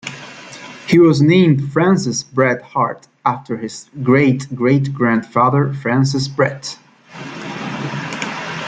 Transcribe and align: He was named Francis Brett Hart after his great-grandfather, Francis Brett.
He 0.87 0.97
was 0.97 1.21
named 1.21 1.71
Francis 1.73 2.23
Brett 2.23 2.63
Hart 2.63 3.07
after 3.23 3.55
his 3.55 3.87
great-grandfather, 4.01 5.75
Francis 5.75 6.27
Brett. 6.27 6.75